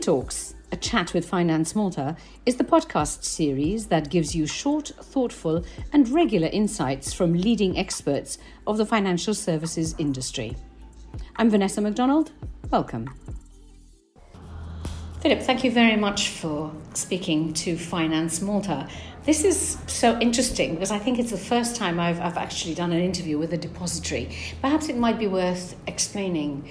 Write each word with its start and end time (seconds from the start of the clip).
FinTalks, 0.00 0.54
a 0.72 0.76
chat 0.78 1.12
with 1.12 1.28
Finance 1.28 1.74
Malta, 1.74 2.16
is 2.46 2.56
the 2.56 2.64
podcast 2.64 3.22
series 3.22 3.88
that 3.88 4.08
gives 4.08 4.34
you 4.34 4.46
short, 4.46 4.88
thoughtful, 5.02 5.62
and 5.92 6.08
regular 6.08 6.48
insights 6.48 7.12
from 7.12 7.34
leading 7.34 7.76
experts 7.76 8.38
of 8.66 8.78
the 8.78 8.86
financial 8.86 9.34
services 9.34 9.94
industry. 9.98 10.56
I'm 11.36 11.50
Vanessa 11.50 11.82
McDonald. 11.82 12.32
Welcome. 12.70 13.10
Filip, 15.20 15.42
thank 15.42 15.64
you 15.64 15.70
very 15.70 15.96
much 15.96 16.30
for 16.30 16.72
speaking 16.94 17.52
to 17.52 17.76
Finance 17.76 18.40
Malta. 18.40 18.88
This 19.24 19.44
is 19.44 19.76
so 19.86 20.18
interesting 20.18 20.72
because 20.72 20.90
I 20.90 20.98
think 20.98 21.18
it's 21.18 21.30
the 21.30 21.36
first 21.36 21.76
time 21.76 22.00
I've, 22.00 22.22
I've 22.22 22.38
actually 22.38 22.74
done 22.74 22.90
an 22.92 23.02
interview 23.02 23.36
with 23.36 23.52
a 23.52 23.58
depository. 23.58 24.34
Perhaps 24.62 24.88
it 24.88 24.96
might 24.96 25.18
be 25.18 25.26
worth 25.26 25.76
explaining 25.86 26.70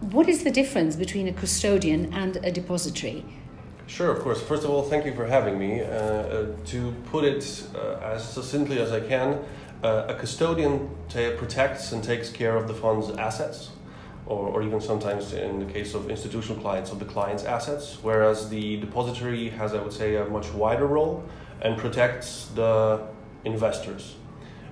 what 0.00 0.28
is 0.28 0.44
the 0.44 0.50
difference 0.50 0.96
between 0.96 1.28
a 1.28 1.32
custodian 1.32 2.12
and 2.12 2.36
a 2.42 2.50
depository? 2.50 3.24
Sure, 3.86 4.10
of 4.10 4.20
course. 4.20 4.40
First 4.40 4.64
of 4.64 4.70
all, 4.70 4.82
thank 4.82 5.04
you 5.04 5.14
for 5.14 5.26
having 5.26 5.58
me. 5.58 5.82
Uh, 5.82 5.86
uh, 5.86 6.46
to 6.66 6.92
put 7.06 7.24
it 7.24 7.64
uh, 7.74 7.96
as 8.02 8.26
succinctly 8.26 8.78
as 8.78 8.92
I 8.92 9.00
can, 9.00 9.44
uh, 9.82 10.06
a 10.08 10.14
custodian 10.14 10.88
protects 11.08 11.92
and 11.92 12.02
takes 12.02 12.30
care 12.30 12.56
of 12.56 12.68
the 12.68 12.74
fund's 12.74 13.10
assets, 13.10 13.70
or, 14.26 14.48
or 14.48 14.62
even 14.62 14.80
sometimes 14.80 15.32
in 15.32 15.58
the 15.58 15.72
case 15.72 15.94
of 15.94 16.08
institutional 16.08 16.60
clients, 16.62 16.92
of 16.92 16.98
the 16.98 17.04
client's 17.04 17.44
assets, 17.44 17.98
whereas 18.00 18.48
the 18.48 18.76
depository 18.76 19.50
has, 19.50 19.74
I 19.74 19.82
would 19.82 19.92
say, 19.92 20.16
a 20.16 20.24
much 20.26 20.52
wider 20.52 20.86
role 20.86 21.24
and 21.60 21.76
protects 21.76 22.46
the 22.54 23.02
investors 23.44 24.14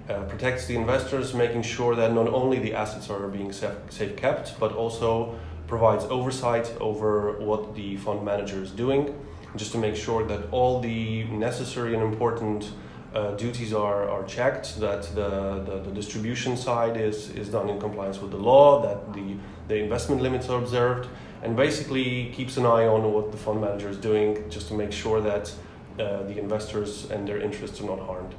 uh, 0.08 0.22
protects 0.22 0.66
the 0.66 0.74
investors, 0.74 1.34
making 1.34 1.62
sure 1.62 1.94
that 1.94 2.12
not 2.12 2.28
only 2.28 2.58
the 2.58 2.74
assets 2.74 3.10
are 3.10 3.28
being 3.28 3.52
safe, 3.52 3.77
safe 3.91 4.16
kept, 4.16 4.58
but 4.58 4.72
also 4.72 5.38
provides 5.66 6.05
oversight 6.05 6.72
over 6.80 7.38
what 7.38 7.74
the 7.74 7.96
fund 7.98 8.24
manager 8.24 8.62
is 8.62 8.70
doing, 8.70 9.14
just 9.56 9.70
to 9.72 9.78
make 9.78 9.94
sure 9.94 10.27
that 10.27 10.48
all 10.50 10.80
the 10.80 11.24
necessary 11.24 11.92
and 11.92 12.02
important 12.02 12.72
uh, 13.14 13.33
duties 13.33 13.74
are, 13.74 14.08
are 14.08 14.24
checked, 14.24 14.80
that 14.80 15.02
the, 15.14 15.62
the, 15.66 15.83
the, 15.84 15.91
distribution 15.91 16.56
side 16.56 16.96
is, 16.96 17.30
is 17.30 17.48
done 17.48 17.68
in 17.68 17.78
compliance 17.78 18.20
with 18.20 18.30
the 18.30 18.36
law, 18.36 18.80
that 18.83 19.12
the, 19.14 19.36
the 19.68 19.77
investment 19.77 20.22
limits 20.22 20.48
are 20.48 20.58
observed, 20.58 21.08
and 21.42 21.55
basically 21.56 22.30
keeps 22.34 22.56
an 22.56 22.64
eye 22.64 22.86
on 22.86 23.12
what 23.12 23.30
the 23.30 23.38
fund 23.38 23.61
manager 23.61 23.88
is 23.88 23.98
doing 23.98 24.48
just 24.50 24.68
to 24.68 24.74
make 24.74 24.92
sure 24.92 25.20
that 25.20 25.52
uh, 25.98 26.22
the 26.24 26.38
investors 26.38 27.11
and 27.11 27.27
their 27.28 27.40
interests 27.40 27.80
are 27.80 27.84
not 27.84 27.98
harmed 27.98 28.34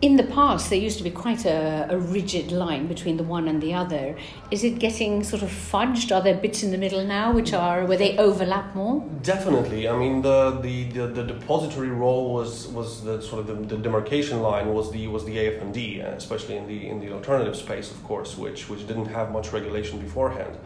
in 0.00 0.16
the 0.16 0.22
past, 0.24 0.70
there 0.70 0.78
used 0.78 0.98
to 0.98 1.04
be 1.04 1.10
quite 1.10 1.44
a, 1.44 1.86
a, 1.90 1.98
rigid 1.98 2.50
line 2.50 2.86
between 2.86 3.16
the 3.16 3.22
one 3.22 3.46
and 3.46 3.62
the 3.62 3.74
other. 3.74 4.16
Is 4.50 4.64
it 4.64 4.78
getting 4.78 5.22
sort 5.22 5.42
of 5.42 5.50
fudged? 5.50 6.14
Are 6.14 6.22
there 6.22 6.34
bits 6.34 6.62
in 6.62 6.70
the 6.70 6.78
middle 6.78 7.04
now 7.04 7.32
which 7.32 7.52
are 7.52 7.84
where 7.84 7.98
they 7.98 8.16
overlap 8.16 8.74
more? 8.74 9.04
Definitely. 9.22 9.88
I 9.88 9.96
mean, 9.96 10.22
the 10.22 10.58
the, 10.62 10.84
the, 10.84 11.06
the 11.08 11.24
depository 11.24 11.90
role 11.90 12.32
was 12.32 12.68
was 12.68 13.04
the 13.04 13.20
sort 13.20 13.40
of 13.40 13.46
the, 13.46 13.76
the, 13.76 13.82
demarcation 13.82 14.40
line 14.40 14.72
was 14.72 14.90
the 14.92 15.08
was 15.08 15.24
the 15.26 15.36
AFMD, 15.36 16.04
especially 16.04 16.56
in 16.56 16.66
the 16.66 16.88
in 16.88 17.00
the 17.00 17.12
alternative 17.12 17.56
space, 17.56 17.90
of 17.90 18.02
course, 18.04 18.36
which 18.38 18.70
which 18.70 18.86
didn't 18.86 19.06
have 19.06 19.30
much 19.30 19.52
regulation 19.52 19.98
beforehand. 19.98 20.56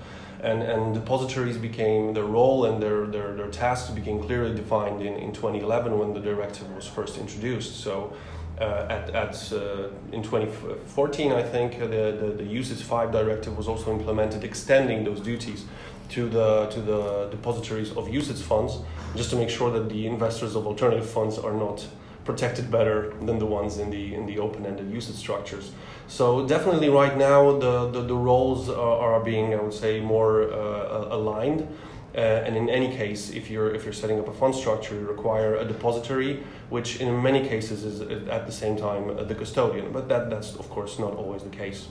And, 0.42 0.62
and 0.62 0.94
depositories 0.94 1.58
became 1.58 2.14
their 2.14 2.24
role 2.24 2.64
and 2.64 2.82
their, 2.82 3.04
their, 3.04 3.34
their 3.34 3.50
tasks 3.50 3.90
became 3.90 4.22
clearly 4.22 4.54
defined 4.54 5.02
in, 5.02 5.14
in 5.16 5.32
2011 5.34 5.98
when 5.98 6.14
the 6.14 6.20
directive 6.20 6.74
was 6.74 6.86
first 6.86 7.18
introduced. 7.18 7.80
So 7.80 8.14
uh, 8.60 8.86
at, 8.90 9.10
at 9.10 9.52
uh, 9.52 9.88
in 10.12 10.22
2014, 10.22 11.32
I 11.32 11.42
think 11.42 11.78
the, 11.78 11.86
the, 11.86 12.34
the 12.36 12.44
UCITS 12.44 12.82
5 12.82 13.10
directive 13.10 13.56
was 13.56 13.66
also 13.66 13.90
implemented, 13.90 14.44
extending 14.44 15.04
those 15.04 15.20
duties 15.20 15.64
to 16.10 16.28
the 16.28 16.66
to 16.66 16.80
the 16.80 17.28
depositories 17.30 17.90
of 17.90 18.08
UCITS 18.08 18.42
funds, 18.42 18.78
just 19.16 19.30
to 19.30 19.36
make 19.36 19.48
sure 19.48 19.70
that 19.70 19.88
the 19.88 20.06
investors 20.06 20.56
of 20.56 20.66
alternative 20.66 21.08
funds 21.08 21.38
are 21.38 21.54
not 21.54 21.86
protected 22.24 22.70
better 22.70 23.14
than 23.22 23.38
the 23.38 23.46
ones 23.46 23.78
in 23.78 23.90
the 23.90 24.14
in 24.14 24.26
the 24.26 24.38
open-ended 24.38 24.92
UCITS 24.92 25.14
structures. 25.14 25.72
So 26.08 26.46
definitely, 26.46 26.88
right 26.88 27.16
now 27.16 27.58
the 27.58 27.90
the, 27.90 28.02
the 28.02 28.14
roles 28.14 28.68
are, 28.68 29.14
are 29.14 29.20
being, 29.20 29.54
I 29.54 29.60
would 29.62 29.74
say, 29.74 30.00
more 30.00 30.52
uh, 30.52 31.16
aligned. 31.16 31.66
Uh, 32.14 32.18
and 32.18 32.56
in 32.56 32.68
any 32.68 32.88
case, 32.96 33.30
if 33.30 33.50
you're 33.50 33.72
if 33.74 33.84
you're 33.84 33.92
setting 33.92 34.18
up 34.18 34.26
a 34.26 34.32
fund 34.32 34.54
structure, 34.54 34.94
you 34.94 35.06
require 35.06 35.56
a 35.56 35.64
depository, 35.64 36.42
which 36.68 37.00
in 37.00 37.22
many 37.22 37.46
cases 37.48 37.84
is 37.84 38.00
at 38.28 38.46
the 38.46 38.52
same 38.52 38.76
time 38.76 39.10
uh, 39.10 39.22
the 39.22 39.34
custodian. 39.34 39.92
But 39.92 40.08
that 40.08 40.28
that's 40.28 40.56
of 40.56 40.68
course 40.70 40.98
not 40.98 41.14
always 41.14 41.42
the 41.42 41.50
case. 41.50 41.88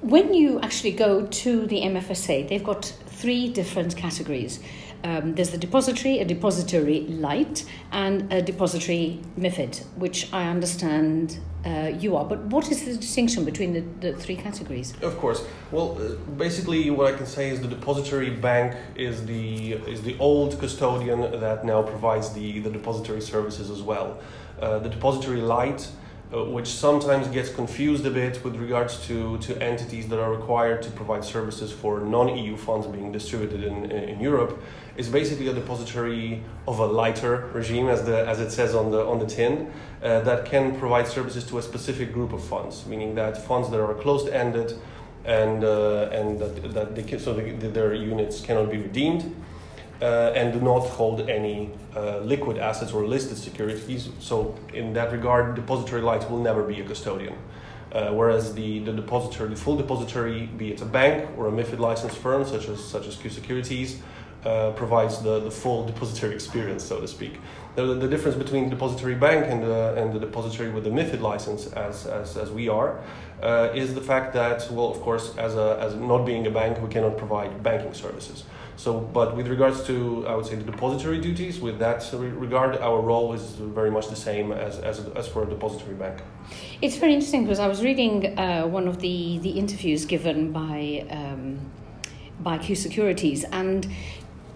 When 0.00 0.34
you 0.34 0.60
actually 0.60 0.92
go 0.92 1.26
to 1.26 1.66
the 1.66 1.80
MFSA, 1.82 2.48
they've 2.48 2.64
got 2.64 2.84
three 3.06 3.48
different 3.48 3.96
categories. 3.96 4.60
Um, 5.04 5.34
there's 5.34 5.50
the 5.50 5.58
depository, 5.58 6.18
a 6.18 6.24
depository 6.24 7.00
light, 7.02 7.64
and 7.92 8.32
a 8.32 8.42
depository 8.42 9.20
MIFID, 9.38 9.84
which 9.96 10.32
I 10.32 10.48
understand 10.48 11.38
uh, 11.64 11.92
you 11.98 12.16
are. 12.16 12.24
But 12.24 12.40
what 12.44 12.70
is 12.70 12.84
the 12.84 12.96
distinction 12.96 13.44
between 13.44 13.72
the, 13.72 13.82
the 14.00 14.16
three 14.16 14.36
categories? 14.36 14.94
Of 15.02 15.18
course. 15.18 15.44
Well, 15.72 15.98
uh, 16.00 16.14
basically, 16.36 16.90
what 16.90 17.12
I 17.12 17.16
can 17.16 17.26
say 17.26 17.50
is 17.50 17.60
the 17.60 17.68
depository 17.68 18.30
bank 18.30 18.76
is 18.94 19.26
the 19.26 19.72
is 19.72 20.02
the 20.02 20.16
old 20.18 20.58
custodian 20.58 21.20
that 21.40 21.64
now 21.64 21.82
provides 21.82 22.32
the, 22.32 22.60
the 22.60 22.70
depository 22.70 23.20
services 23.20 23.70
as 23.70 23.82
well. 23.82 24.20
Uh, 24.60 24.78
the 24.78 24.88
depository 24.88 25.40
light 25.40 25.88
uh, 26.34 26.42
which 26.42 26.66
sometimes 26.66 27.28
gets 27.28 27.48
confused 27.48 28.04
a 28.04 28.10
bit 28.10 28.42
with 28.44 28.56
regards 28.56 29.06
to, 29.06 29.38
to 29.38 29.56
entities 29.62 30.08
that 30.08 30.18
are 30.18 30.32
required 30.32 30.82
to 30.82 30.90
provide 30.90 31.24
services 31.24 31.70
for 31.70 32.00
non-EU 32.00 32.56
funds 32.56 32.84
being 32.88 33.12
distributed 33.12 33.62
in, 33.62 33.92
in 33.92 34.18
Europe, 34.18 34.60
is 34.96 35.08
basically 35.08 35.48
a 35.48 35.52
depository 35.52 36.42
of 36.66 36.78
a 36.78 36.86
lighter 36.86 37.50
regime, 37.52 37.88
as, 37.88 38.04
the, 38.04 38.26
as 38.26 38.40
it 38.40 38.50
says 38.50 38.74
on 38.74 38.90
the, 38.90 39.06
on 39.06 39.18
the 39.18 39.26
tin, 39.26 39.72
uh, 40.02 40.20
that 40.20 40.44
can 40.44 40.78
provide 40.78 41.06
services 41.06 41.44
to 41.44 41.58
a 41.58 41.62
specific 41.62 42.12
group 42.12 42.32
of 42.32 42.42
funds, 42.42 42.86
meaning 42.86 43.14
that 43.14 43.36
funds 43.46 43.70
that 43.70 43.80
are 43.80 43.94
closed-ended 43.94 44.78
and, 45.24 45.64
uh, 45.64 46.08
and 46.12 46.38
that, 46.38 46.74
that 46.74 46.94
they 46.94 47.02
can, 47.02 47.18
so 47.18 47.34
the, 47.34 47.68
their 47.68 47.92
units 47.94 48.40
cannot 48.40 48.70
be 48.70 48.78
redeemed 48.78 49.34
uh, 50.00 50.32
and 50.34 50.52
do 50.52 50.60
not 50.60 50.80
hold 50.80 51.28
any 51.28 51.70
uh, 51.94 52.18
liquid 52.18 52.58
assets 52.58 52.92
or 52.92 53.06
listed 53.06 53.36
securities. 53.36 54.10
So, 54.20 54.54
in 54.72 54.92
that 54.92 55.12
regard, 55.12 55.54
depository 55.54 56.02
light 56.02 56.30
will 56.30 56.40
never 56.40 56.62
be 56.62 56.80
a 56.80 56.84
custodian. 56.84 57.36
Uh, 57.92 58.10
whereas 58.10 58.52
the, 58.54 58.80
the 58.80 58.92
depository, 58.92 59.48
the 59.48 59.56
full 59.56 59.76
depository, 59.76 60.46
be 60.46 60.72
it 60.72 60.82
a 60.82 60.84
bank 60.84 61.30
or 61.38 61.48
a 61.48 61.50
MIFID 61.50 61.78
licensed 61.78 62.18
firm 62.18 62.44
such 62.44 62.68
as 62.68 62.84
such 62.84 63.06
as 63.06 63.16
Q 63.16 63.30
Securities, 63.30 64.02
uh, 64.46 64.70
provides 64.72 65.14
the, 65.22 65.40
the 65.40 65.50
full 65.50 65.84
depository 65.84 66.34
experience, 66.34 66.84
so 66.84 67.00
to 67.00 67.08
speak. 67.08 67.34
The, 67.74 67.94
the 67.94 68.08
difference 68.08 68.36
between 68.44 68.70
depository 68.70 69.16
bank 69.16 69.46
and 69.52 69.62
the, 69.62 69.94
and 69.98 70.12
the 70.14 70.20
depository 70.20 70.70
with 70.70 70.84
the 70.84 70.90
MIFID 70.90 71.20
license, 71.20 71.66
as, 71.86 72.06
as, 72.06 72.36
as 72.36 72.50
we 72.50 72.68
are, 72.68 72.90
uh, 73.42 73.68
is 73.74 73.94
the 73.94 74.00
fact 74.00 74.32
that, 74.34 74.58
well, 74.70 74.90
of 74.94 75.00
course, 75.00 75.36
as, 75.36 75.56
a, 75.56 75.78
as 75.80 75.94
not 75.96 76.24
being 76.24 76.46
a 76.46 76.50
bank, 76.50 76.80
we 76.80 76.88
cannot 76.88 77.18
provide 77.18 77.62
banking 77.62 77.92
services. 77.92 78.44
So, 78.76 79.00
but 79.00 79.36
with 79.36 79.48
regards 79.48 79.84
to, 79.88 80.26
I 80.28 80.34
would 80.36 80.46
say, 80.46 80.54
the 80.54 80.70
depository 80.70 81.20
duties, 81.20 81.60
with 81.60 81.78
that 81.78 82.08
regard, 82.12 82.76
our 82.76 83.00
role 83.00 83.32
is 83.32 83.42
very 83.80 83.90
much 83.90 84.08
the 84.08 84.16
same 84.16 84.52
as, 84.52 84.78
as, 84.78 85.00
as 85.20 85.26
for 85.26 85.42
a 85.42 85.48
depository 85.48 85.94
bank. 85.94 86.20
It's 86.80 86.96
very 86.96 87.14
interesting 87.14 87.44
because 87.44 87.58
I 87.58 87.68
was 87.68 87.82
reading 87.82 88.38
uh, 88.38 88.66
one 88.66 88.86
of 88.86 89.00
the, 89.00 89.38
the 89.38 89.50
interviews 89.50 90.04
given 90.04 90.52
by, 90.52 91.06
um, 91.10 91.58
by 92.40 92.58
Q 92.58 92.76
Securities, 92.76 93.44
and 93.44 93.88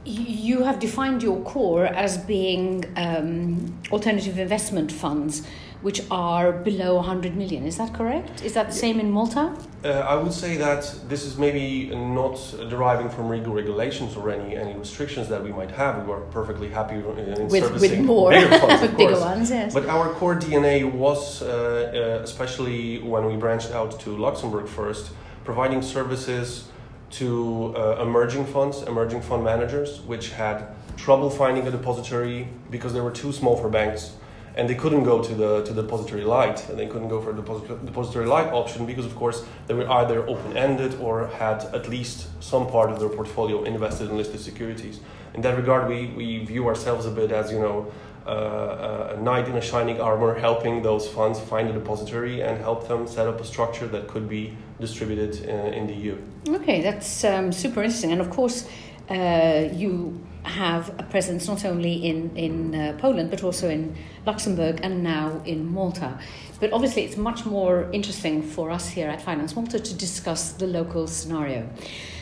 you 0.05 0.63
have 0.63 0.79
defined 0.79 1.23
your 1.23 1.41
core 1.43 1.85
as 1.85 2.17
being 2.19 2.85
um, 2.97 3.79
alternative 3.93 4.39
investment 4.39 4.91
funds 4.91 5.47
which 5.83 6.03
are 6.11 6.53
below 6.53 6.97
100 6.97 7.35
million. 7.37 7.65
Is 7.65 7.79
that 7.79 7.95
correct? 7.95 8.43
Is 8.45 8.53
that 8.53 8.67
the 8.69 8.75
same 8.75 9.01
in 9.01 9.11
Malta? 9.11 9.57
Uh, 9.83 9.89
I 9.89 10.15
would 10.15 10.33
say 10.33 10.57
that 10.59 10.95
this 11.09 11.25
is 11.25 11.39
maybe 11.39 11.89
not 11.95 12.37
deriving 12.69 13.09
from 13.09 13.31
legal 13.31 13.55
regulations 13.55 14.15
or 14.15 14.31
any, 14.31 14.57
any 14.57 14.75
restrictions 14.75 15.29
that 15.29 15.43
we 15.43 15.53
might 15.53 15.71
have. 15.71 16.07
We 16.07 16.13
are 16.13 16.21
perfectly 16.33 16.69
happy 16.69 16.97
in 16.97 17.49
with, 17.49 17.65
servicing 17.65 17.91
with 17.91 18.01
more 18.01 18.31
bigger 18.31 18.59
funds, 18.59 18.83
of 18.83 18.97
bigger 18.99 19.21
ones, 19.21 19.51
yes. 19.51 19.73
But 19.73 19.87
our 19.87 20.13
core 20.13 20.37
DNA 20.37 20.91
was, 20.91 21.41
uh, 21.41 21.47
uh, 21.49 22.23
especially 22.23 22.99
when 22.99 23.25
we 23.25 23.37
branched 23.37 23.71
out 23.71 23.99
to 24.01 24.11
Luxembourg 24.11 24.69
first, 24.69 25.13
providing 25.45 25.81
services 25.81 26.69
to 27.13 27.75
uh, 27.77 28.03
emerging 28.03 28.47
funds, 28.47 28.83
emerging 28.83 29.23
fund 29.23 29.45
managers, 29.45 30.01
which 30.03 30.31
had 30.31 30.69
trouble 30.97 31.31
finding 31.31 31.67
a 31.67 31.71
depository 31.71 32.49
because 32.71 32.93
they 32.93 33.01
were 33.01 33.11
too 33.11 33.33
small 33.33 33.57
for 33.57 33.69
banks 33.69 34.15
and 34.57 34.69
they 34.69 34.75
couldn't 34.75 35.05
go 35.05 35.23
to 35.23 35.35
the 35.35 35.63
to 35.65 35.73
the 35.73 35.83
depository 35.83 36.25
light 36.25 36.69
and 36.69 36.79
they 36.79 36.87
couldn't 36.87 37.09
go 37.09 37.21
for 37.21 37.33
the 37.33 37.43
depository 37.85 38.27
light 38.27 38.49
option 38.53 38.85
because 38.85 39.07
of 39.07 39.15
course 39.15 39.45
they 39.67 39.75
were 39.75 39.89
either 39.91 40.27
open-ended 40.29 40.95
or 41.01 41.29
had 41.29 41.63
at 41.75 41.89
least 41.89 42.29
some 42.43 42.67
part 42.67 42.91
of 42.91 42.99
their 42.99 43.09
portfolio 43.09 43.63
invested 43.65 44.11
in 44.11 44.17
listed 44.17 44.41
securities. 44.41 45.01
In 45.35 45.41
that 45.43 45.57
regard 45.57 45.89
we, 45.89 46.07
we 46.09 46.45
view 46.45 46.67
ourselves 46.67 47.07
a 47.07 47.11
bit 47.11 47.31
as 47.31 47.53
you 47.53 47.61
know 47.61 47.93
a 48.27 49.19
knight 49.21 49.49
in 49.49 49.57
a 49.57 49.61
shining 49.61 50.01
armor 50.01 50.39
helping 50.39 50.83
those 50.83 51.09
funds 51.09 51.41
find 51.41 51.69
a 51.69 51.73
depository 51.73 52.43
and 52.43 52.59
help 52.59 52.87
them 52.89 53.07
set 53.07 53.27
up 53.27 53.41
a 53.41 53.45
structure 53.45 53.87
that 53.87 54.09
could 54.09 54.29
be 54.29 54.57
distributed 54.81 55.37
in, 55.45 55.75
in 55.75 55.87
the 55.87 55.95
EU 55.95 56.19
okay 56.49 56.81
that's 56.81 57.25
um, 57.25 57.53
super 57.53 57.83
interesting 57.83 58.13
and 58.13 58.21
of 58.21 58.31
course 58.31 58.69
uh, 59.11 59.69
you 59.73 60.21
have 60.43 60.89
a 60.99 61.03
presence 61.03 61.47
not 61.49 61.65
only 61.65 61.95
in, 61.95 62.35
in 62.37 62.75
uh, 62.75 62.97
Poland 62.99 63.31
but 63.31 63.43
also 63.43 63.69
in 63.69 63.95
Luxembourg 64.27 64.81
and 64.83 65.03
now 65.03 65.41
in 65.45 65.71
Malta. 65.71 66.19
But 66.61 66.73
obviously, 66.73 67.05
it's 67.05 67.17
much 67.17 67.47
more 67.47 67.91
interesting 67.93 68.43
for 68.43 68.71
us 68.71 68.89
here 68.89 69.09
at 69.09 69.23
Finance 69.23 69.57
Malta 69.57 69.79
to 69.79 69.95
discuss 69.95 70.53
the 70.53 70.67
local 70.67 71.07
scenario. 71.07 71.69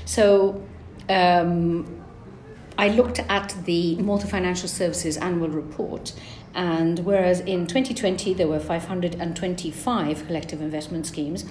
So, 0.04 0.62
um, 1.08 2.04
I 2.78 2.88
looked 2.88 3.18
at 3.18 3.56
the 3.64 3.96
Malta 3.96 4.28
Financial 4.28 4.68
Services 4.68 5.16
annual 5.16 5.48
report, 5.48 6.12
and 6.54 7.00
whereas 7.00 7.40
in 7.40 7.66
2020 7.66 8.34
there 8.34 8.46
were 8.46 8.60
525 8.60 10.26
collective 10.28 10.60
investment 10.60 11.04
schemes, 11.04 11.44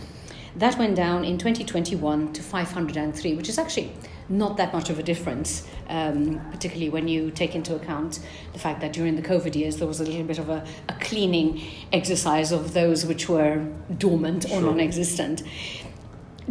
that 0.56 0.80
went 0.80 0.96
down 0.96 1.26
in 1.26 1.38
2021 1.38 2.32
to 2.32 2.42
503, 2.42 3.36
which 3.36 3.50
is 3.50 3.60
actually 3.60 3.92
not 4.30 4.56
that 4.56 4.72
much 4.74 4.90
of 4.90 5.00
a 5.00 5.04
difference, 5.04 5.68
um, 5.90 6.40
particularly 6.50 6.90
when 6.90 7.10
you 7.10 7.30
take 7.30 7.56
into 7.56 7.76
account 7.76 8.20
the 8.54 8.60
fact 8.60 8.80
that 8.80 8.94
during 8.94 9.18
the 9.18 9.22
COVID 9.22 9.54
years 9.54 9.78
there 9.78 9.88
was 9.88 10.00
a 10.00 10.06
little 10.06 10.24
bit 10.24 10.40
of 10.40 10.50
a, 10.50 10.66
a 10.88 10.94
cleaning 10.94 11.62
exercise 11.92 12.54
of 12.54 12.74
those 12.74 13.06
which 13.06 13.28
were 13.28 13.68
dormant 13.98 14.50
or 14.50 14.62
non 14.62 14.80
existent. 14.80 15.44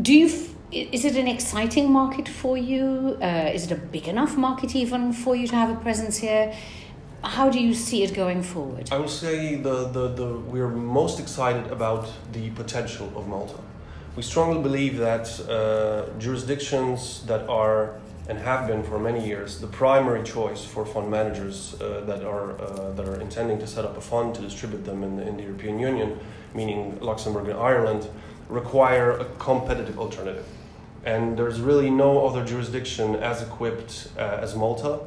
Do 0.00 0.12
you 0.12 0.28
is 0.72 1.04
it 1.04 1.16
an 1.16 1.28
exciting 1.28 1.90
market 1.92 2.28
for 2.28 2.56
you? 2.56 3.16
Uh, 3.22 3.50
is 3.52 3.64
it 3.66 3.72
a 3.72 3.76
big 3.76 4.08
enough 4.08 4.36
market 4.36 4.74
even 4.74 5.12
for 5.12 5.36
you 5.36 5.46
to 5.46 5.54
have 5.54 5.70
a 5.70 5.80
presence 5.80 6.16
here? 6.18 6.52
How 7.22 7.48
do 7.50 7.60
you 7.60 7.74
see 7.74 8.02
it 8.02 8.14
going 8.14 8.42
forward? 8.42 8.88
I 8.92 8.98
would 8.98 9.10
say 9.10 9.56
the, 9.56 9.88
the, 9.88 10.08
the, 10.08 10.38
we're 10.38 10.68
most 10.68 11.18
excited 11.20 11.68
about 11.68 12.12
the 12.32 12.50
potential 12.50 13.12
of 13.16 13.26
Malta. 13.28 13.58
We 14.16 14.22
strongly 14.22 14.62
believe 14.62 14.96
that 14.98 15.28
uh, 15.48 16.18
jurisdictions 16.18 17.22
that 17.26 17.48
are 17.48 18.00
and 18.28 18.38
have 18.38 18.66
been 18.66 18.82
for 18.82 18.98
many 18.98 19.24
years 19.24 19.60
the 19.60 19.68
primary 19.68 20.24
choice 20.24 20.64
for 20.64 20.84
fund 20.84 21.08
managers 21.08 21.80
uh, 21.80 22.00
that 22.06 22.24
are 22.24 22.60
uh, 22.60 22.90
that 22.92 23.06
are 23.06 23.20
intending 23.20 23.56
to 23.56 23.68
set 23.68 23.84
up 23.84 23.96
a 23.96 24.00
fund 24.00 24.34
to 24.34 24.40
distribute 24.40 24.84
them 24.84 25.04
in 25.04 25.20
in 25.20 25.36
the 25.36 25.44
European 25.44 25.78
Union, 25.78 26.18
meaning 26.54 26.98
Luxembourg 27.00 27.46
and 27.48 27.58
Ireland, 27.58 28.08
require 28.48 29.12
a 29.12 29.24
competitive 29.38 29.98
alternative. 29.98 30.46
And 31.04 31.36
there's 31.36 31.60
really 31.60 31.90
no 31.90 32.26
other 32.26 32.44
jurisdiction 32.44 33.16
as 33.16 33.42
equipped 33.42 34.08
uh, 34.18 34.38
as 34.42 34.56
Malta 34.56 35.00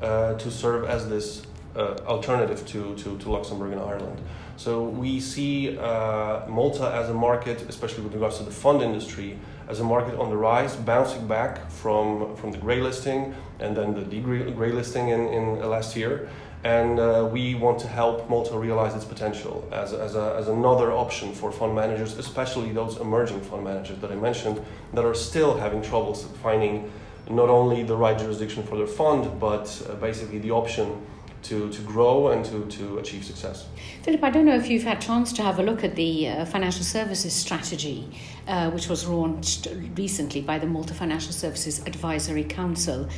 uh, 0.00 0.34
to 0.34 0.50
serve 0.50 0.84
as 0.84 1.08
this 1.08 1.42
uh, 1.76 1.96
alternative 2.06 2.66
to, 2.66 2.94
to, 2.96 3.18
to 3.18 3.30
Luxembourg 3.30 3.72
and 3.72 3.80
Ireland. 3.80 4.20
So 4.56 4.82
we 4.84 5.20
see 5.20 5.78
uh, 5.78 6.46
Malta 6.48 6.92
as 6.94 7.08
a 7.08 7.14
market, 7.14 7.62
especially 7.68 8.04
with 8.04 8.12
regards 8.12 8.38
to 8.38 8.44
the 8.44 8.50
fund 8.50 8.82
industry, 8.82 9.38
as 9.68 9.80
a 9.80 9.84
market 9.84 10.18
on 10.18 10.30
the 10.30 10.36
rise, 10.36 10.74
bouncing 10.76 11.26
back 11.26 11.70
from, 11.70 12.36
from 12.36 12.50
the 12.50 12.58
grey 12.58 12.80
listing 12.80 13.34
and 13.60 13.76
then 13.76 13.94
the 13.94 14.20
grey 14.20 14.72
listing 14.72 15.08
in, 15.08 15.28
in 15.28 15.60
last 15.60 15.96
year. 15.96 16.28
And 16.62 17.00
uh, 17.00 17.28
we 17.32 17.54
want 17.54 17.78
to 17.80 17.88
help 17.88 18.28
Malta 18.28 18.58
realize 18.58 18.94
its 18.94 19.04
potential 19.04 19.66
as, 19.72 19.94
as, 19.94 20.14
a, 20.14 20.36
as 20.38 20.48
another 20.48 20.92
option 20.92 21.32
for 21.32 21.50
fund 21.50 21.74
managers, 21.74 22.18
especially 22.18 22.70
those 22.72 22.98
emerging 22.98 23.40
fund 23.40 23.64
managers 23.64 23.98
that 24.00 24.12
I 24.12 24.16
mentioned 24.16 24.60
that 24.92 25.04
are 25.04 25.14
still 25.14 25.56
having 25.56 25.80
troubles 25.80 26.24
finding 26.42 26.92
not 27.30 27.48
only 27.48 27.82
the 27.82 27.96
right 27.96 28.18
jurisdiction 28.18 28.62
for 28.62 28.76
their 28.76 28.86
fund, 28.86 29.40
but 29.40 29.82
uh, 29.88 29.94
basically 29.94 30.38
the 30.38 30.50
option 30.50 31.00
to, 31.42 31.70
to 31.70 31.82
grow 31.82 32.28
and 32.28 32.44
to, 32.44 32.66
to 32.66 32.98
achieve 32.98 33.24
success. 33.24 33.66
Filip, 34.02 34.22
I 34.22 34.30
don't 34.30 34.44
know 34.44 34.56
if 34.56 34.68
you've 34.68 34.82
had 34.82 35.00
chance 35.00 35.32
to 35.34 35.42
have 35.42 35.58
a 35.58 35.62
look 35.62 35.82
at 35.84 35.96
the 35.96 36.28
uh, 36.28 36.44
financial 36.44 36.84
services 36.84 37.32
strategy, 37.32 38.10
uh, 38.46 38.70
which 38.70 38.88
was 38.88 39.08
launched 39.08 39.68
recently 39.96 40.42
by 40.42 40.58
the 40.58 40.66
Malta 40.66 40.92
Financial 40.92 41.32
Services 41.32 41.80
Advisory 41.86 42.44
Council. 42.44 43.08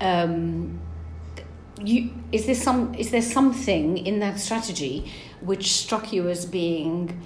Um, 0.00 0.80
you, 1.84 2.10
is, 2.32 2.46
there 2.46 2.54
some, 2.54 2.94
is 2.94 3.10
there 3.10 3.22
something 3.22 3.98
in 3.98 4.20
that 4.20 4.38
strategy 4.38 5.10
which 5.40 5.72
struck 5.72 6.12
you 6.12 6.28
as 6.28 6.46
being 6.46 7.20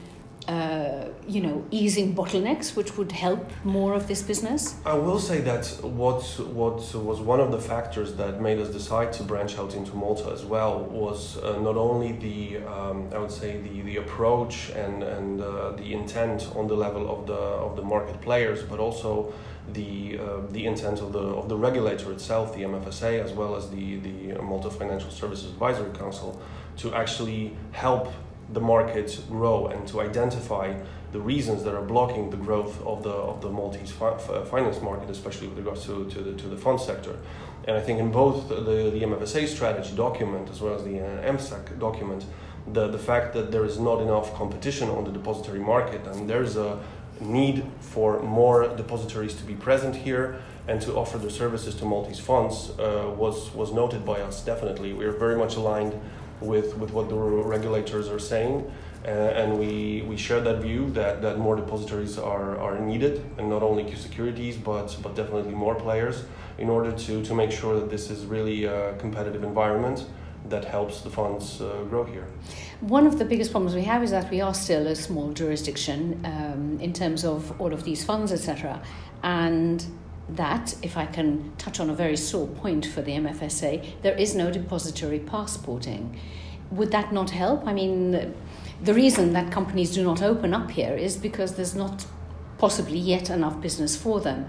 uh, 0.49 1.09
you 1.27 1.41
know, 1.41 1.65
easing 1.71 2.15
bottlenecks, 2.15 2.77
which 2.77 2.99
would 2.99 3.13
help 3.13 3.51
more 3.65 3.95
of 3.95 4.09
this 4.09 4.23
business? 4.23 4.75
I 4.85 4.95
will 4.95 5.19
say 5.19 5.41
that 5.41 5.67
what 5.83 6.23
what 6.61 6.95
was 6.95 7.21
one 7.21 7.41
of 7.41 7.51
the 7.51 7.61
factors 7.61 8.15
that 8.17 8.43
made 8.43 8.59
us 8.59 8.69
decide 8.69 9.13
to 9.15 9.23
branch 9.23 9.59
out 9.59 9.75
into 9.75 9.95
Malta 9.95 10.31
as 10.31 10.45
well 10.45 10.81
was 10.85 11.39
uh, 11.39 11.59
not 11.61 11.77
only 11.77 12.13
the 12.13 12.59
um, 12.67 13.09
I 13.15 13.19
would 13.19 13.33
say 13.33 13.59
the, 13.59 13.81
the 13.83 13.97
approach 13.97 14.71
and 14.71 15.03
and 15.03 15.41
uh, 15.41 15.71
the 15.73 15.95
intent 15.95 16.49
on 16.55 16.67
the 16.67 16.77
level 16.77 17.11
of 17.11 17.27
the 17.27 17.43
of 17.67 17.77
the 17.77 17.83
market 17.83 18.21
players, 18.21 18.63
but 18.63 18.79
also 18.79 19.33
the 19.73 20.19
uh, 20.19 20.41
the 20.51 20.67
intent 20.67 21.01
of 21.01 21.13
the 21.13 21.21
of 21.41 21.49
the 21.49 21.57
regulator 21.57 22.13
itself, 22.13 22.55
the 22.55 22.63
MFSA, 22.63 23.25
as 23.25 23.33
well 23.33 23.57
as 23.57 23.71
the 23.71 23.97
the 23.97 24.43
Malta 24.43 24.71
Financial 24.71 25.11
Services 25.11 25.51
Advisory 25.53 25.93
Council, 25.93 26.39
to 26.77 26.95
actually 26.95 27.57
help 27.73 28.13
the 28.53 28.61
market 28.61 29.19
grow 29.29 29.67
and 29.67 29.87
to 29.89 30.01
identify 30.01 30.75
the 31.13 31.21
reasons 31.21 31.63
that 31.63 31.75
are 31.75 31.83
blocking 31.83 32.31
the 32.31 32.37
growth 32.37 32.85
of 32.85 33.03
the 33.03 33.11
of 33.11 33.41
the 33.41 33.49
Maltese 33.49 33.93
fi- 33.93 34.19
finance 34.45 34.81
market, 34.83 35.09
especially 35.11 35.47
with 35.49 35.59
regards 35.59 35.85
to, 35.87 36.09
to 36.11 36.21
the 36.21 36.33
to 36.35 36.49
the 36.49 36.57
fund 36.57 36.81
sector. 36.81 37.17
And 37.67 37.77
I 37.77 37.81
think 37.81 37.99
in 37.99 38.11
both 38.11 38.49
the, 38.49 38.57
the 38.57 39.03
MFSA 39.11 39.47
strategy 39.49 39.95
document 39.97 40.51
as 40.51 40.61
well 40.61 40.75
as 40.75 40.85
the 40.85 41.01
uh, 41.01 41.33
MSAC 41.33 41.79
document, 41.79 42.27
the, 42.71 42.89
the 42.89 42.99
fact 42.99 43.33
that 43.35 43.51
there 43.53 43.65
is 43.65 43.79
not 43.79 44.03
enough 44.03 44.35
competition 44.35 44.91
on 44.91 45.05
the 45.05 45.11
depository 45.11 45.61
market 45.61 46.07
and 46.07 46.29
there's 46.29 46.57
a 46.57 46.79
need 47.21 47.65
for 47.81 48.21
more 48.23 48.69
depositories 48.77 49.35
to 49.37 49.45
be 49.45 49.55
present 49.55 49.95
here 49.95 50.37
and 50.67 50.81
to 50.83 50.95
offer 50.95 51.17
their 51.19 51.31
services 51.31 51.75
to 51.77 51.85
Maltese 51.85 52.19
funds 52.19 52.71
uh, 52.79 53.13
was 53.17 53.55
was 53.55 53.73
noted 53.73 54.05
by 54.05 54.21
us 54.21 54.45
definitely. 54.45 54.93
We 54.93 55.05
are 55.05 55.13
very 55.13 55.37
much 55.37 55.57
aligned 55.57 55.95
with, 56.41 56.77
with 56.77 56.93
what 56.93 57.09
the 57.09 57.17
regulators 57.17 58.09
are 58.09 58.19
saying. 58.19 58.71
Uh, 59.05 59.09
and 59.09 59.59
we, 59.59 60.03
we 60.09 60.17
share 60.17 60.41
that 60.41 60.63
view 60.63 60.91
that, 60.91 61.21
that 61.21 61.39
more 61.39 61.57
depositories 61.57 62.19
are, 62.19 62.57
are 62.59 62.79
needed, 62.79 63.23
and 63.37 63.51
not 63.51 63.63
only 63.63 63.85
Q 63.85 63.97
securities, 63.97 64.57
but, 64.57 64.97
but 65.03 65.15
definitely 65.15 65.53
more 65.53 65.75
players, 65.75 66.25
in 66.57 66.71
order 66.71 66.91
to, 66.91 67.23
to 67.23 67.35
make 67.35 67.51
sure 67.51 67.79
that 67.79 67.91
this 67.91 68.11
is 68.11 68.25
really 68.25 68.65
a 68.65 68.95
competitive 68.97 69.45
environment 69.45 70.07
that 70.49 70.65
helps 70.65 71.03
the 71.03 71.11
funds 71.11 71.61
uh, 71.61 71.85
grow 71.91 72.05
here. 72.05 72.27
One 72.81 73.07
of 73.07 73.19
the 73.19 73.25
biggest 73.25 73.51
problems 73.51 73.75
we 73.75 73.83
have 73.83 74.03
is 74.03 74.11
that 74.11 74.31
we 74.31 74.41
are 74.41 74.55
still 74.55 74.87
a 74.87 74.95
small 74.95 75.33
jurisdiction 75.33 76.21
um, 76.25 76.79
in 76.81 76.93
terms 76.93 77.25
of 77.25 77.61
all 77.61 77.73
of 77.73 77.85
these 77.85 78.05
funds, 78.05 78.33
etc. 78.33 78.83
And 79.23 79.85
that, 80.29 80.75
if 80.83 80.97
I 80.97 81.07
can 81.07 81.53
touch 81.59 81.81
on 81.81 81.91
a 81.91 81.95
very 81.95 82.17
sore 82.17 82.47
point 82.47 82.87
for 82.87 83.03
the 83.03 83.13
MFSA, 83.13 84.03
there 84.03 84.17
is 84.17 84.35
no 84.35 84.51
depository 84.51 85.19
passporting. 85.19 86.19
Would 86.71 86.91
that 86.93 87.13
not 87.13 87.31
help? 87.31 87.67
I 87.67 87.73
mean, 87.73 88.35
the 88.83 88.95
reason 88.95 89.33
that 89.35 89.53
companies 89.53 89.95
do 89.95 90.03
not 90.03 90.23
open 90.23 90.55
up 90.55 90.71
here 90.71 90.95
is 90.95 91.17
because 91.17 91.55
there's 91.55 91.75
not 91.75 92.07
possibly 92.59 92.99
yet 92.99 93.31
enough 93.31 93.61
business 93.61 93.97
for 93.97 94.21
them. 94.21 94.47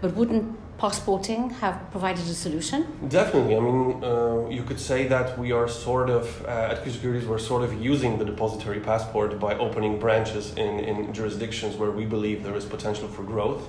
But 0.00 0.14
wouldn't 0.14 0.56
passporting 0.78 1.50
have 1.50 1.90
provided 1.90 2.24
a 2.24 2.34
solution? 2.34 2.86
Definitely. 3.08 3.56
I 3.56 3.60
mean, 3.60 4.04
uh, 4.04 4.48
you 4.48 4.62
could 4.62 4.78
say 4.78 5.08
that 5.08 5.36
we 5.38 5.50
are 5.52 5.68
sort 5.68 6.08
of, 6.08 6.44
uh, 6.46 6.72
at 6.72 6.82
Q 6.82 6.92
Securities, 6.92 7.26
we're 7.26 7.38
sort 7.38 7.64
of 7.64 7.82
using 7.82 8.18
the 8.18 8.24
depository 8.24 8.80
passport 8.80 9.40
by 9.40 9.58
opening 9.58 9.98
branches 9.98 10.54
in, 10.56 10.78
in 10.80 11.12
jurisdictions 11.12 11.76
where 11.76 11.90
we 11.90 12.04
believe 12.04 12.44
there 12.44 12.56
is 12.56 12.64
potential 12.64 13.08
for 13.08 13.24
growth. 13.24 13.68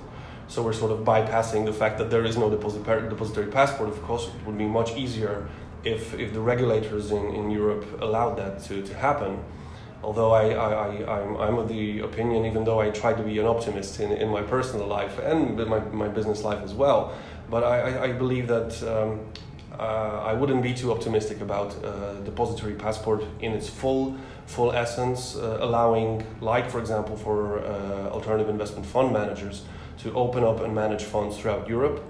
So 0.50 0.64
we're 0.64 0.72
sort 0.72 0.90
of 0.90 1.04
bypassing 1.04 1.64
the 1.64 1.72
fact 1.72 1.96
that 1.98 2.10
there 2.10 2.24
is 2.24 2.36
no 2.36 2.50
depository 2.50 3.46
passport. 3.46 3.88
Of 3.88 4.02
course, 4.02 4.26
it 4.26 4.44
would 4.44 4.58
be 4.58 4.66
much 4.66 4.96
easier 4.96 5.48
if, 5.84 6.12
if 6.14 6.32
the 6.32 6.40
regulators 6.40 7.12
in, 7.12 7.24
in 7.36 7.52
Europe 7.52 7.86
allowed 8.02 8.34
that 8.34 8.60
to, 8.64 8.82
to 8.82 8.94
happen. 8.94 9.38
Although 10.02 10.32
I, 10.32 10.48
I, 10.50 10.72
I, 10.72 11.20
I'm, 11.20 11.36
I'm 11.36 11.58
of 11.58 11.68
the 11.68 12.00
opinion, 12.00 12.46
even 12.46 12.64
though 12.64 12.80
I 12.80 12.90
try 12.90 13.12
to 13.12 13.22
be 13.22 13.38
an 13.38 13.46
optimist 13.46 14.00
in, 14.00 14.10
in 14.10 14.28
my 14.28 14.42
personal 14.42 14.88
life 14.88 15.20
and 15.20 15.56
my, 15.68 15.78
my 15.78 16.08
business 16.08 16.42
life 16.42 16.64
as 16.64 16.74
well, 16.74 17.14
but 17.48 17.62
I, 17.62 18.06
I 18.06 18.12
believe 18.12 18.48
that 18.48 18.82
um, 18.82 19.20
uh, 19.78 20.24
I 20.26 20.32
wouldn't 20.32 20.64
be 20.64 20.74
too 20.74 20.90
optimistic 20.90 21.42
about 21.42 21.76
uh, 21.84 22.14
depository 22.24 22.74
passport 22.74 23.22
in 23.40 23.52
its 23.52 23.68
full 23.68 24.18
full 24.46 24.72
essence, 24.72 25.36
uh, 25.36 25.58
allowing, 25.60 26.26
like 26.40 26.68
for 26.68 26.80
example, 26.80 27.16
for 27.16 27.60
uh, 27.60 28.10
alternative 28.10 28.48
investment 28.48 28.84
fund 28.84 29.12
managers 29.12 29.62
to 30.02 30.12
open 30.14 30.44
up 30.44 30.60
and 30.60 30.74
manage 30.74 31.04
funds 31.04 31.38
throughout 31.38 31.68
Europe. 31.68 32.02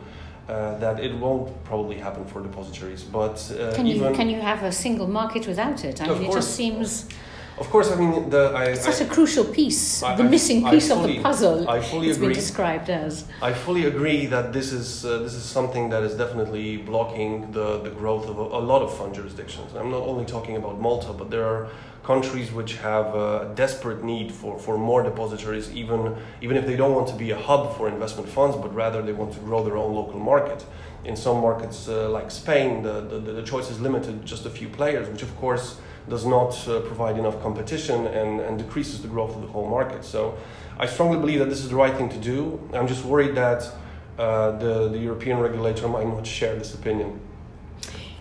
Uh, 0.48 0.76
that 0.78 0.98
it 0.98 1.14
won't 1.14 1.48
probably 1.62 1.96
happen 1.96 2.24
for 2.24 2.42
depositories, 2.42 3.04
but 3.04 3.36
uh, 3.52 3.72
can 3.72 3.86
you 3.86 4.00
can 4.12 4.28
you 4.28 4.40
have 4.40 4.64
a 4.64 4.72
single 4.72 5.06
market 5.06 5.46
without 5.46 5.84
it? 5.84 6.02
I 6.02 6.08
mean, 6.08 6.24
it 6.24 6.32
just 6.32 6.56
seems. 6.56 7.06
Of 7.60 7.68
course, 7.68 7.92
I 7.92 7.96
mean 7.96 8.30
the 8.30 8.42
I, 8.54 8.64
It's 8.72 8.84
such 8.90 9.02
I, 9.02 9.04
a 9.04 9.08
crucial 9.08 9.44
piece, 9.44 10.02
I- 10.02 10.16
the 10.16 10.24
missing 10.24 10.60
piece 10.72 10.90
of 10.90 11.02
the 11.06 11.20
puzzle. 11.20 11.68
I 11.68 11.78
fully 11.80 12.08
it's 12.08 12.16
been 12.18 12.30
agree. 12.30 12.34
described 12.42 12.88
as. 12.88 13.24
I 13.42 13.52
fully 13.52 13.84
agree 13.84 14.24
that 14.34 14.46
this 14.56 14.72
is 14.72 15.04
uh, 15.04 15.18
this 15.24 15.34
is 15.34 15.44
something 15.58 15.90
that 15.92 16.02
is 16.02 16.14
definitely 16.14 16.78
blocking 16.78 17.30
the, 17.52 17.68
the 17.86 17.90
growth 18.00 18.26
of 18.32 18.36
a, 18.38 18.46
a 18.60 18.62
lot 18.72 18.80
of 18.86 18.90
fund 18.98 19.14
jurisdictions. 19.14 19.68
I'm 19.78 19.90
not 19.90 20.04
only 20.12 20.24
talking 20.24 20.56
about 20.56 20.80
Malta, 20.80 21.12
but 21.12 21.30
there 21.30 21.44
are 21.52 21.68
countries 22.02 22.50
which 22.50 22.72
have 22.78 23.06
a 23.14 23.52
desperate 23.54 24.02
need 24.02 24.32
for, 24.32 24.58
for 24.58 24.78
more 24.78 25.02
depositories, 25.10 25.66
even 25.82 26.16
even 26.40 26.56
if 26.56 26.64
they 26.66 26.76
don't 26.82 26.94
want 26.98 27.08
to 27.08 27.16
be 27.24 27.30
a 27.30 27.40
hub 27.48 27.76
for 27.76 27.84
investment 27.88 28.26
funds, 28.38 28.56
but 28.56 28.74
rather 28.74 29.02
they 29.02 29.12
want 29.12 29.32
to 29.34 29.40
grow 29.40 29.60
their 29.66 29.76
own 29.76 29.92
local 29.94 30.18
market. 30.32 30.64
In 31.04 31.14
some 31.16 31.38
markets 31.48 31.88
uh, 31.88 32.08
like 32.16 32.30
Spain, 32.30 32.82
the, 32.82 32.94
the, 33.02 33.18
the 33.38 33.42
choice 33.42 33.68
is 33.70 33.78
limited 33.80 34.14
just 34.32 34.46
a 34.46 34.50
few 34.58 34.68
players, 34.68 35.08
which 35.12 35.22
of 35.22 35.32
course 35.36 35.76
does 36.08 36.26
not 36.26 36.52
uh, 36.68 36.80
provide 36.80 37.18
enough 37.18 37.40
competition 37.42 38.06
and, 38.06 38.40
and 38.40 38.58
decreases 38.58 39.02
the 39.02 39.08
growth 39.08 39.34
of 39.36 39.42
the 39.42 39.48
whole 39.48 39.68
market. 39.68 40.04
So 40.04 40.36
I 40.78 40.86
strongly 40.86 41.18
believe 41.18 41.38
that 41.40 41.48
this 41.50 41.60
is 41.60 41.68
the 41.68 41.76
right 41.76 41.96
thing 41.96 42.08
to 42.08 42.18
do. 42.18 42.60
I'm 42.72 42.88
just 42.88 43.04
worried 43.04 43.34
that 43.36 43.70
uh, 44.18 44.52
the, 44.58 44.88
the 44.88 44.98
European 44.98 45.38
regulator 45.38 45.88
might 45.88 46.06
not 46.06 46.26
share 46.26 46.56
this 46.56 46.74
opinion. 46.74 47.20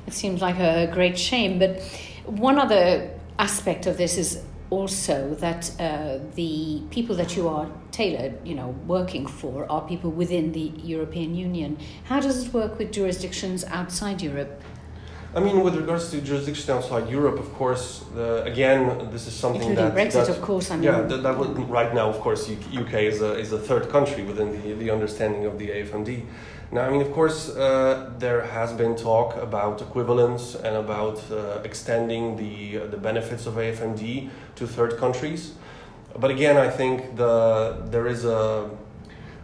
It 0.07 0.13
seems 0.13 0.41
like 0.41 0.59
a 0.59 0.89
great 0.91 1.17
shame. 1.17 1.59
But 1.59 1.81
one 2.25 2.59
other 2.59 3.11
aspect 3.37 3.85
of 3.85 3.97
this 3.97 4.17
is 4.17 4.43
also 4.69 5.33
that 5.35 5.71
uh, 5.79 6.19
the 6.35 6.81
people 6.91 7.15
that 7.15 7.35
you 7.35 7.47
are 7.47 7.69
tailored, 7.91 8.35
you 8.45 8.55
know, 8.55 8.69
working 8.85 9.25
for 9.25 9.69
are 9.71 9.81
people 9.87 10.11
within 10.11 10.51
the 10.51 10.71
European 10.83 11.33
Union. 11.35 11.77
How 12.05 12.19
does 12.19 12.45
it 12.45 12.53
work 12.53 12.77
with 12.77 12.91
jurisdictions 12.91 13.63
outside 13.65 14.21
Europe? 14.21 14.61
I 15.35 15.39
mean, 15.39 15.63
with 15.63 15.75
regards 15.75 16.09
to 16.09 16.21
jurisdiction 16.21 16.71
outside 16.71 17.07
Europe, 17.07 17.39
of 17.39 17.53
course, 17.53 18.03
the, 18.15 18.43
again, 18.43 19.09
this 19.11 19.27
is 19.27 19.33
something 19.33 19.61
Including 19.61 19.93
that 19.93 19.95
Brexit, 19.95 20.25
that- 20.25 20.29
of 20.29 20.41
course. 20.41 20.71
I 20.71 20.75
mean, 20.75 20.85
Yeah, 20.85 21.01
that, 21.01 21.21
that 21.21 21.37
would, 21.37 21.69
right 21.69 21.93
now, 21.93 22.09
of 22.09 22.19
course, 22.19 22.49
UK 22.49 22.93
is 23.03 23.21
a, 23.21 23.37
is 23.37 23.51
a 23.53 23.59
third 23.59 23.89
country 23.89 24.23
within 24.23 24.49
the, 24.51 24.73
the 24.73 24.89
understanding 24.89 25.45
of 25.45 25.59
the 25.59 25.69
AFMD. 25.69 26.25
Now, 26.71 26.81
I 26.81 26.89
mean, 26.89 27.01
of 27.01 27.11
course, 27.13 27.49
uh, 27.49 28.11
there 28.17 28.41
has 28.45 28.73
been 28.73 28.95
talk 28.95 29.35
about 29.37 29.81
equivalence 29.81 30.55
and 30.55 30.75
about 30.75 31.19
uh, 31.31 31.61
extending 31.63 32.35
the, 32.35 32.87
the 32.87 32.97
benefits 32.97 33.45
of 33.45 33.53
AFMD 33.55 34.29
to 34.55 34.67
third 34.67 34.97
countries. 34.97 35.53
But 36.17 36.31
again, 36.31 36.57
I 36.57 36.69
think 36.69 37.15
the, 37.15 37.83
there 37.85 38.07
is 38.07 38.25
a, 38.25 38.69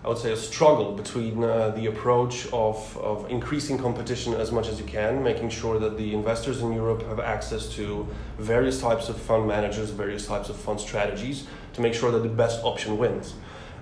I 0.06 0.10
would 0.10 0.20
say, 0.20 0.32
a 0.32 0.38
struggle 0.38 0.92
between 0.92 1.44
uh, 1.44 1.70
the 1.70 1.88
approach 1.88 2.46
of, 2.54 2.96
of 2.98 3.28
increasing 3.32 3.80
competition 3.80 4.36
as 4.36 4.52
much 4.52 4.68
as 4.68 4.80
you 4.80 4.86
can, 4.86 5.24
making 5.24 5.50
sure 5.50 5.80
that 5.80 5.98
the 5.98 6.14
investors 6.14 6.62
in 6.62 6.74
Europe 6.74 7.02
have 7.08 7.20
access 7.20 7.68
to 7.70 8.08
various 8.38 8.80
types 8.80 9.10
of 9.10 9.18
fund 9.18 9.48
managers, 9.48 9.90
various 9.90 10.28
types 10.28 10.48
of 10.50 10.58
fund 10.58 10.80
strategies, 10.80 11.48
to 11.74 11.82
make 11.82 11.96
sure 11.96 12.12
that 12.12 12.20
the 12.20 12.30
best 12.30 12.64
option 12.64 13.00
wins. 13.00 13.34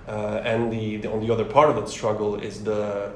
Uh, 0.08 0.40
and 0.44 0.72
the, 0.72 0.96
the, 0.96 1.12
on 1.12 1.20
the 1.20 1.30
other 1.30 1.44
part 1.44 1.68
of 1.68 1.76
that 1.76 1.90
struggle 1.90 2.36
is 2.36 2.64
the, 2.64 3.12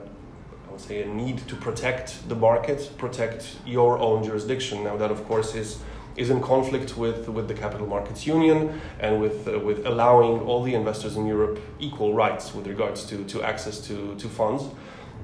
I 0.69 0.71
would 0.71 0.81
say, 0.81 1.03
a 1.03 1.07
need 1.07 1.39
to 1.49 1.57
protect 1.57 2.29
the 2.29 2.37
market, 2.37 2.91
protect 2.99 3.57
your 3.65 3.99
own 3.99 4.23
jurisdiction. 4.23 4.85
Now, 4.85 4.99
that 4.99 5.11
of 5.11 5.27
course 5.27 5.55
is 5.55 5.79
is 6.19 6.31
in 6.31 6.41
conflict 6.41 6.97
with, 6.97 7.29
with 7.29 7.49
the 7.49 7.55
Capital 7.55 7.87
Markets 7.87 8.27
Union 8.27 8.81
and 9.01 9.21
with, 9.21 9.49
uh, 9.49 9.59
with 9.59 9.87
allowing 9.87 10.41
all 10.41 10.63
the 10.63 10.75
investors 10.75 11.17
in 11.17 11.27
Europe 11.27 11.59
equal 11.79 12.13
rights 12.13 12.55
with 12.55 12.67
regards 12.67 13.05
to, 13.07 13.25
to 13.25 13.43
access 13.43 13.81
to, 13.87 14.15
to 14.17 14.29
funds. 14.29 14.65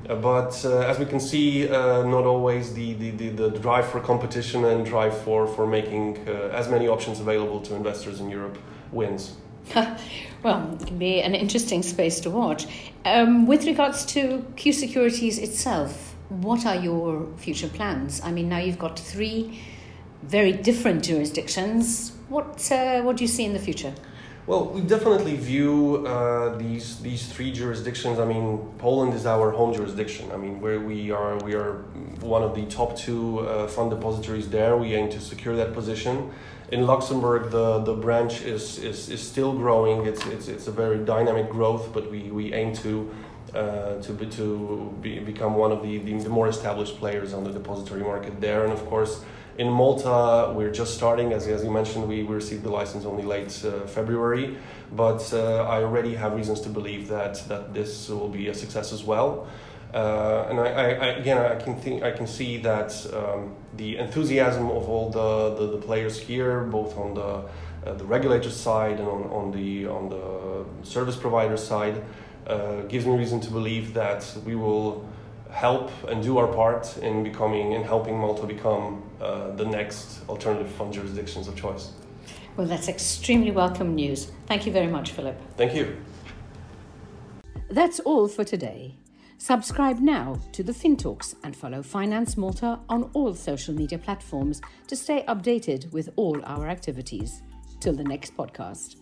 Uh, 0.08 0.14
but 0.16 0.64
uh, 0.64 0.80
as 0.80 0.98
we 0.98 1.06
can 1.06 1.18
see, 1.18 1.68
uh, 1.68 2.02
not 2.04 2.24
always 2.24 2.74
the, 2.74 2.92
the, 2.94 3.10
the, 3.10 3.28
the 3.30 3.50
drive 3.58 3.88
for 3.88 4.00
competition 4.00 4.64
and 4.64 4.86
drive 4.86 5.16
for, 5.22 5.46
for 5.46 5.66
making 5.66 6.18
uh, 6.28 6.32
as 6.52 6.68
many 6.68 6.86
options 6.86 7.20
available 7.20 7.60
to 7.60 7.74
investors 7.74 8.20
in 8.20 8.30
Europe 8.30 8.58
wins. 8.92 9.36
well, 10.42 10.78
it 10.78 10.86
can 10.86 10.98
be 10.98 11.22
an 11.22 11.34
interesting 11.34 11.82
space 11.82 12.20
to 12.20 12.30
watch. 12.30 12.66
Um, 13.06 13.46
with 13.46 13.64
regards 13.64 14.04
to 14.06 14.44
Q 14.56 14.72
Securities 14.74 15.38
itself, 15.38 16.14
what 16.28 16.66
are 16.66 16.76
your 16.76 17.26
future 17.38 17.68
plans? 17.68 18.20
I 18.22 18.30
mean, 18.30 18.48
now 18.48 18.58
you've 18.58 18.78
got 18.78 18.98
three 18.98 19.58
very 20.28 20.52
different 20.52 21.04
jurisdictions. 21.04 22.12
What 22.28 22.70
uh, 22.72 23.02
what 23.02 23.16
do 23.16 23.24
you 23.24 23.28
see 23.28 23.44
in 23.44 23.52
the 23.52 23.58
future? 23.58 23.94
Well, 24.46 24.66
we 24.66 24.82
definitely 24.82 25.36
view 25.36 26.06
uh, 26.06 26.58
these 26.58 27.00
these 27.00 27.26
three 27.32 27.50
jurisdictions. 27.50 28.18
I 28.18 28.26
mean, 28.26 28.58
Poland 28.78 29.14
is 29.14 29.24
our 29.24 29.50
home 29.50 29.72
jurisdiction. 29.72 30.30
I 30.32 30.36
mean, 30.36 30.60
where 30.60 30.80
we 30.80 31.10
are 31.10 31.36
we 31.38 31.54
are 31.54 31.84
one 32.20 32.42
of 32.42 32.54
the 32.54 32.66
top 32.66 32.96
two 32.96 33.40
uh, 33.40 33.66
fund 33.68 33.90
depositories 33.90 34.48
there. 34.48 34.76
We 34.76 34.94
aim 34.94 35.08
to 35.10 35.20
secure 35.20 35.56
that 35.56 35.72
position. 35.72 36.30
In 36.72 36.86
Luxembourg, 36.86 37.50
the, 37.50 37.80
the 37.80 37.94
branch 37.94 38.40
is, 38.40 38.78
is, 38.78 39.10
is 39.10 39.20
still 39.20 39.52
growing. 39.52 40.06
It's, 40.06 40.24
it's, 40.26 40.48
it's 40.48 40.66
a 40.66 40.72
very 40.72 40.98
dynamic 41.04 41.50
growth, 41.50 41.92
but 41.92 42.10
we, 42.10 42.30
we 42.30 42.54
aim 42.54 42.72
to 42.76 43.14
uh, 43.54 44.00
to 44.02 44.12
be, 44.12 44.26
to 44.26 44.92
be, 45.00 45.20
become 45.20 45.54
one 45.54 45.70
of 45.70 45.82
the, 45.82 45.98
the, 45.98 46.18
the 46.18 46.28
more 46.28 46.48
established 46.48 46.98
players 46.98 47.32
on 47.32 47.44
the 47.44 47.52
depository 47.52 48.02
market 48.02 48.40
there. 48.40 48.64
And 48.64 48.72
of 48.72 48.84
course, 48.86 49.24
in 49.58 49.68
Malta, 49.68 50.52
we're 50.52 50.72
just 50.72 50.94
starting. 50.94 51.32
As, 51.32 51.46
as 51.46 51.64
you 51.64 51.70
mentioned, 51.70 52.08
we, 52.08 52.22
we 52.22 52.34
received 52.34 52.62
the 52.62 52.70
license 52.70 53.04
only 53.04 53.22
late 53.22 53.64
uh, 53.64 53.86
February, 53.86 54.56
but 54.92 55.32
uh, 55.32 55.64
I 55.64 55.82
already 55.82 56.14
have 56.14 56.34
reasons 56.34 56.60
to 56.62 56.68
believe 56.68 57.08
that, 57.08 57.42
that 57.48 57.72
this 57.72 58.08
will 58.08 58.28
be 58.28 58.48
a 58.48 58.54
success 58.54 58.92
as 58.92 59.04
well. 59.04 59.46
Uh, 59.92 60.46
and 60.50 60.58
I, 60.58 60.66
I, 60.66 61.06
again, 61.18 61.38
I 61.38 61.54
can 61.54 61.76
think, 61.76 62.02
I 62.02 62.10
can 62.10 62.26
see 62.26 62.56
that 62.58 62.90
um, 63.14 63.54
the 63.76 63.96
enthusiasm 63.98 64.68
of 64.70 64.88
all 64.88 65.10
the, 65.10 65.54
the, 65.54 65.72
the 65.72 65.78
players 65.78 66.18
here, 66.18 66.62
both 66.62 66.98
on 66.98 67.14
the 67.14 67.44
uh, 67.84 67.92
the 67.92 68.04
regulator 68.04 68.50
side 68.50 68.98
and 68.98 69.06
on, 69.06 69.24
on 69.24 69.50
the 69.50 69.86
on 69.86 70.08
the 70.08 70.86
service 70.86 71.16
provider 71.16 71.56
side, 71.56 72.02
uh, 72.46 72.80
gives 72.82 73.04
me 73.04 73.14
reason 73.16 73.40
to 73.40 73.50
believe 73.50 73.92
that 73.94 74.26
we 74.46 74.54
will 74.54 75.06
help 75.54 75.90
and 76.08 76.22
do 76.22 76.36
our 76.36 76.48
part 76.48 76.98
in 76.98 77.22
becoming 77.22 77.72
in 77.72 77.82
helping 77.82 78.18
Malta 78.18 78.46
become 78.46 79.02
uh, 79.20 79.50
the 79.52 79.64
next 79.64 80.28
alternative 80.28 80.70
fund 80.72 80.92
jurisdictions 80.92 81.48
of 81.48 81.54
choice. 81.56 81.92
Well, 82.56 82.66
that's 82.66 82.88
extremely 82.88 83.50
welcome 83.50 83.94
news. 83.94 84.30
Thank 84.46 84.66
you 84.66 84.72
very 84.72 84.88
much, 84.88 85.12
Filip. 85.12 85.40
Thank 85.56 85.74
you. 85.74 85.96
That's 87.70 88.00
all 88.00 88.28
for 88.28 88.44
today. 88.44 88.96
Subscribe 89.38 89.98
now 89.98 90.40
to 90.52 90.62
the 90.62 90.72
FinTalks 90.72 91.34
and 91.42 91.56
follow 91.56 91.82
Finance 91.82 92.36
Malta 92.36 92.78
on 92.88 93.10
all 93.14 93.34
social 93.34 93.74
media 93.74 93.98
platforms 93.98 94.60
to 94.86 94.96
stay 94.96 95.24
updated 95.26 95.92
with 95.92 96.10
all 96.16 96.40
our 96.44 96.68
activities. 96.68 97.42
Till 97.80 97.94
the 97.94 98.04
next 98.04 98.36
podcast. 98.36 98.96